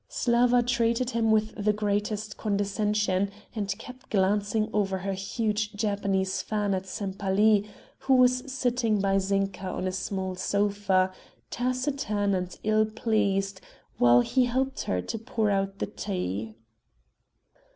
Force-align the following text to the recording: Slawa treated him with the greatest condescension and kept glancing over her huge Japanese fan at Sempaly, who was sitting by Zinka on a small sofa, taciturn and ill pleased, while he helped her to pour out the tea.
Slawa 0.09 0.63
treated 0.65 1.11
him 1.11 1.29
with 1.29 1.53
the 1.63 1.71
greatest 1.73 2.35
condescension 2.35 3.29
and 3.55 3.77
kept 3.77 4.09
glancing 4.09 4.67
over 4.73 4.97
her 4.97 5.13
huge 5.13 5.75
Japanese 5.75 6.41
fan 6.41 6.73
at 6.73 6.87
Sempaly, 6.87 7.69
who 7.99 8.15
was 8.15 8.51
sitting 8.51 8.99
by 8.99 9.19
Zinka 9.19 9.63
on 9.71 9.85
a 9.85 9.91
small 9.91 10.33
sofa, 10.33 11.13
taciturn 11.51 12.33
and 12.33 12.57
ill 12.63 12.87
pleased, 12.87 13.61
while 13.99 14.21
he 14.21 14.45
helped 14.45 14.85
her 14.85 15.03
to 15.03 15.19
pour 15.19 15.51
out 15.51 15.77
the 15.77 15.85
tea. 15.85 16.55